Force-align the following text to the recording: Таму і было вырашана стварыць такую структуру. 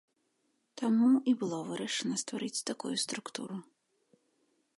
Таму 0.81 1.09
і 1.31 1.35
было 1.43 1.59
вырашана 1.69 2.15
стварыць 2.23 2.65
такую 2.71 2.93
структуру. 3.07 3.57